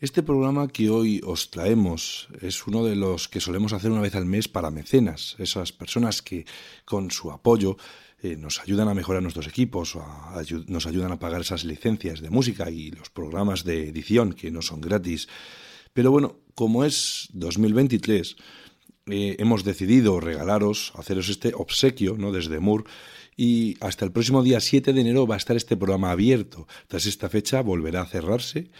[0.00, 4.14] Este programa que hoy os traemos es uno de los que solemos hacer una vez
[4.14, 6.46] al mes para mecenas, esas personas que
[6.84, 7.76] con su apoyo
[8.22, 9.98] eh, nos ayudan a mejorar nuestros equipos,
[10.68, 14.62] nos ayudan a pagar esas licencias de música y los programas de edición que no
[14.62, 15.26] son gratis.
[15.94, 18.36] Pero bueno, como es 2023,
[19.06, 22.30] eh, hemos decidido regalaros, haceros este obsequio ¿no?
[22.30, 22.84] desde Moore
[23.36, 26.68] y hasta el próximo día 7 de enero va a estar este programa abierto.
[26.86, 28.70] Tras esta fecha volverá a cerrarse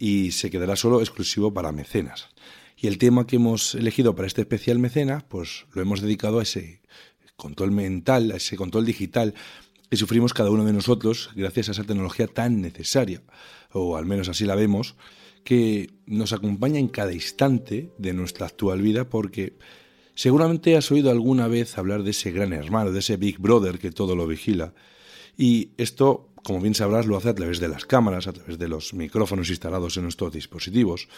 [0.00, 2.30] y se quedará solo exclusivo para mecenas.
[2.74, 6.42] Y el tema que hemos elegido para este especial mecenas, pues lo hemos dedicado a
[6.42, 6.80] ese
[7.36, 9.34] control mental, a ese control digital
[9.90, 13.22] que sufrimos cada uno de nosotros gracias a esa tecnología tan necesaria,
[13.72, 14.96] o al menos así la vemos,
[15.44, 19.58] que nos acompaña en cada instante de nuestra actual vida porque
[20.14, 23.90] seguramente has oído alguna vez hablar de ese gran hermano, de ese Big Brother que
[23.90, 24.72] todo lo vigila.
[25.36, 28.68] Y esto como bien sabrás, lo hace a través de las cámaras, a través de
[28.68, 31.08] los micrófonos instalados en nuestros dispositivos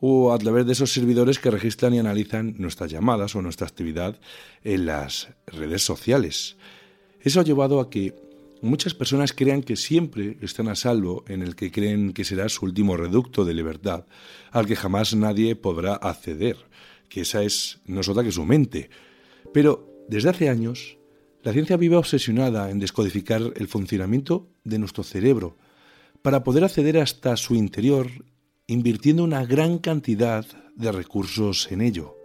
[0.00, 4.18] o a través de esos servidores que registran y analizan nuestras llamadas o nuestra actividad
[4.62, 6.56] en las redes sociales.
[7.20, 8.14] Eso ha llevado a que
[8.60, 12.66] muchas personas crean que siempre están a salvo en el que creen que será su
[12.66, 14.04] último reducto de libertad,
[14.50, 16.56] al que jamás nadie podrá acceder,
[17.08, 18.90] que esa es no es otra que su mente.
[19.52, 20.98] Pero desde hace años
[21.46, 25.56] la ciencia vive obsesionada en descodificar el funcionamiento de nuestro cerebro
[26.20, 28.08] para poder acceder hasta su interior
[28.66, 32.16] invirtiendo una gran cantidad de recursos en ello.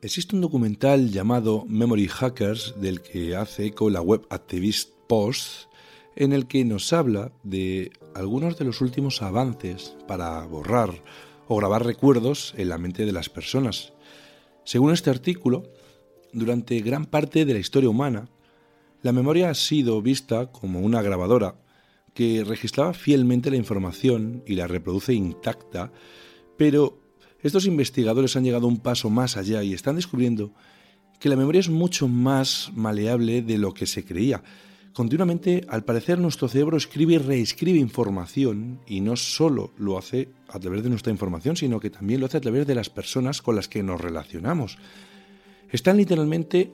[0.00, 5.64] Existe un documental llamado Memory Hackers del que hace eco la web Activist Post
[6.14, 11.02] en el que nos habla de algunos de los últimos avances para borrar
[11.48, 13.92] o grabar recuerdos en la mente de las personas.
[14.64, 15.64] Según este artículo,
[16.32, 18.28] durante gran parte de la historia humana,
[19.02, 21.56] la memoria ha sido vista como una grabadora
[22.14, 25.92] que registraba fielmente la información y la reproduce intacta,
[26.56, 27.00] pero
[27.40, 30.52] estos investigadores han llegado un paso más allá y están descubriendo
[31.20, 34.42] que la memoria es mucho más maleable de lo que se creía,
[34.92, 40.58] Continuamente, al parecer, nuestro cerebro escribe y reescribe información y no solo lo hace a
[40.58, 43.54] través de nuestra información, sino que también lo hace a través de las personas con
[43.54, 44.78] las que nos relacionamos.
[45.70, 46.72] Están literalmente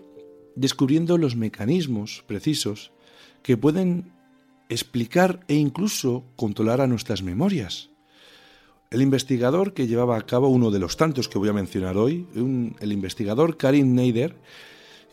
[0.57, 2.93] descubriendo los mecanismos precisos
[3.43, 4.13] que pueden
[4.69, 7.91] explicar e incluso controlar a nuestras memorias.
[8.91, 12.27] El investigador que llevaba a cabo uno de los tantos que voy a mencionar hoy,
[12.35, 14.37] el investigador Karim Neider,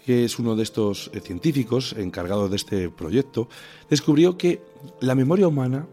[0.06, 3.47] que es uno de estos eh, científicos encargados de este proyecto,
[3.89, 4.62] descubrió que
[5.00, 5.88] la memoria humana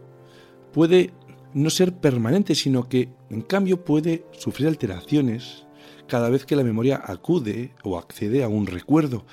[0.73, 1.11] puede
[1.53, 5.65] no ser permanente, sino que en cambio puede sufrir alteraciones
[6.07, 9.25] cada vez que la memoria acude o accede a un recuerdo.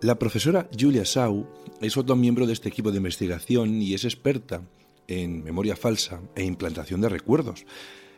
[0.00, 1.48] La profesora Julia Sau
[1.80, 4.62] es otro miembro de este equipo de investigación y es experta
[5.08, 7.64] en memoria falsa e implantación de recuerdos.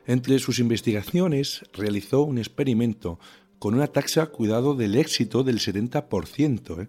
[0.06, 3.18] Entre sus investigaciones realizó un experimento
[3.60, 6.88] con una taxa cuidado del éxito del 70%, ¿eh?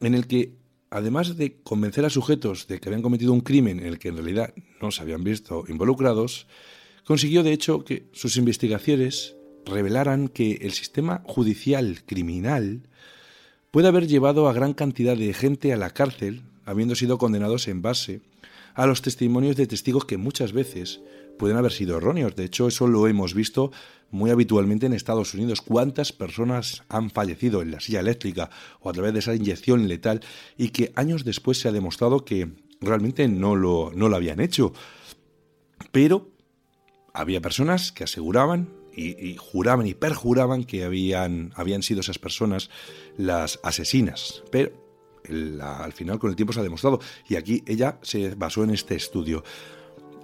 [0.00, 0.52] en el que,
[0.90, 4.18] además de convencer a sujetos de que habían cometido un crimen en el que en
[4.18, 6.46] realidad no se habían visto involucrados,
[7.06, 12.82] consiguió de hecho que sus investigaciones revelaran que el sistema judicial criminal
[13.70, 17.80] puede haber llevado a gran cantidad de gente a la cárcel, habiendo sido condenados en
[17.80, 18.20] base
[18.74, 21.00] a los testimonios de testigos que muchas veces
[21.38, 22.36] pueden haber sido erróneos.
[22.36, 23.72] De hecho, eso lo hemos visto
[24.10, 25.60] muy habitualmente en Estados Unidos.
[25.60, 28.50] ¿Cuántas personas han fallecido en la silla eléctrica
[28.80, 30.20] o a través de esa inyección letal
[30.56, 32.48] y que años después se ha demostrado que
[32.80, 34.72] realmente no lo, no lo habían hecho?
[35.90, 36.30] Pero
[37.12, 42.70] había personas que aseguraban y, juraban y perjuraban que habían, habían sido esas personas
[43.16, 44.42] las asesinas.
[44.50, 44.72] Pero
[45.60, 48.94] al final con el tiempo se ha demostrado y aquí ella se basó en este
[48.94, 49.42] estudio.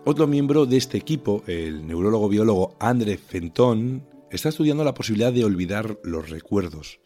[0.07, 5.45] Otro miembro de este equipo, el neurólogo biólogo André Fenton, está estudiando la posibilidad de
[5.45, 7.01] olvidar los recuerdos.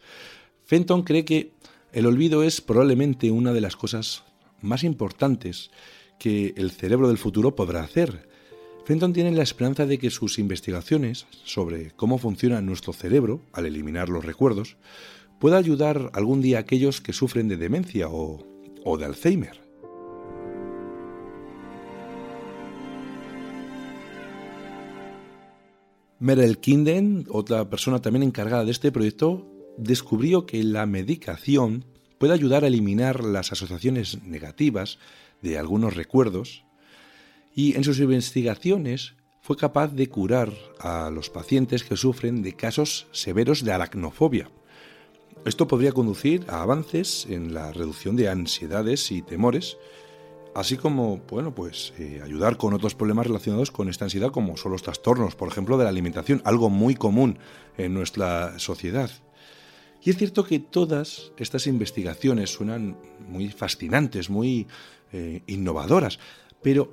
[0.63, 1.51] Fenton cree que
[1.91, 4.23] el olvido es probablemente una de las cosas
[4.61, 5.71] más importantes
[6.19, 8.29] que el cerebro del futuro podrá hacer.
[8.85, 14.07] Fenton tiene la esperanza de que sus investigaciones sobre cómo funciona nuestro cerebro al eliminar
[14.07, 14.77] los recuerdos
[15.39, 18.47] pueda ayudar algún día a aquellos que sufren de demencia o,
[18.85, 19.64] o de Alzheimer.
[26.25, 29.45] Merel Kinden, otra persona también encargada de este proyecto,
[29.77, 31.85] descubrió que la medicación
[32.17, 34.97] puede ayudar a eliminar las asociaciones negativas
[35.43, 36.63] de algunos recuerdos
[37.53, 39.13] y en sus investigaciones
[39.43, 44.49] fue capaz de curar a los pacientes que sufren de casos severos de aracnofobia.
[45.45, 49.77] Esto podría conducir a avances en la reducción de ansiedades y temores,
[50.55, 54.71] así como, bueno, pues eh, ayudar con otros problemas relacionados con esta ansiedad, como son
[54.71, 57.37] los trastornos, por ejemplo, de la alimentación, algo muy común
[57.77, 59.11] en nuestra sociedad.
[60.01, 62.97] Y es cierto que todas estas investigaciones suenan
[63.27, 64.65] muy fascinantes, muy
[65.11, 66.19] eh, innovadoras,
[66.61, 66.89] pero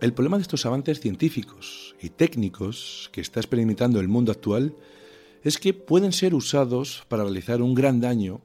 [0.00, 4.74] el problema de estos avances científicos y técnicos que está experimentando el mundo actual
[5.42, 8.40] es que pueden ser usados para realizar un gran daño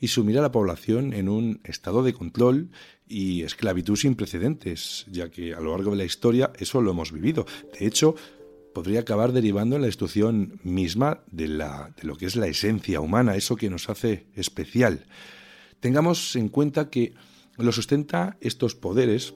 [0.00, 2.70] y sumir a la población en un estado de control
[3.08, 7.12] y esclavitud sin precedentes, ya que a lo largo de la historia eso lo hemos
[7.12, 7.46] vivido.
[7.78, 8.14] De hecho,
[8.74, 13.00] podría acabar derivando en la destrucción misma de, la, de lo que es la esencia
[13.00, 15.06] humana, eso que nos hace especial.
[15.80, 17.14] Tengamos en cuenta que
[17.56, 19.34] lo sustenta estos poderes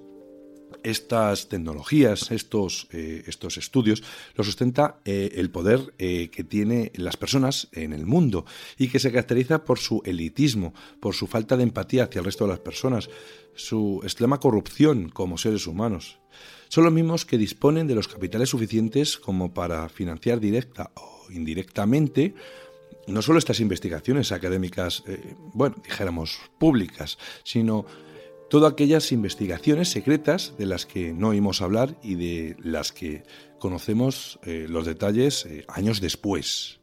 [0.84, 4.02] estas tecnologías, estos, eh, estos estudios,
[4.34, 8.44] lo sustenta eh, el poder eh, que tienen las personas en el mundo
[8.78, 12.44] y que se caracteriza por su elitismo, por su falta de empatía hacia el resto
[12.44, 13.10] de las personas,
[13.54, 16.18] su extrema corrupción como seres humanos.
[16.68, 22.34] Son los mismos que disponen de los capitales suficientes como para financiar directa o indirectamente
[23.06, 25.02] no solo estas investigaciones académicas,
[25.52, 27.86] bueno, dijéramos públicas, sino
[28.50, 33.22] todas aquellas investigaciones secretas de las que no oímos hablar y de las que
[33.60, 36.80] conocemos eh, los detalles eh, años después.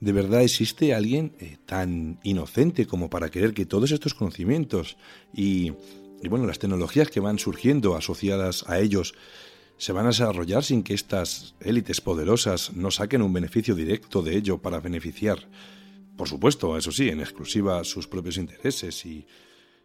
[0.00, 4.96] ¿De verdad existe alguien eh, tan inocente como para querer que todos estos conocimientos
[5.32, 5.72] y,
[6.20, 9.14] y, bueno, las tecnologías que van surgiendo asociadas a ellos
[9.76, 14.36] se van a desarrollar sin que estas élites poderosas no saquen un beneficio directo de
[14.36, 15.48] ello para beneficiar,
[16.16, 19.26] por supuesto, eso sí, en exclusiva sus propios intereses y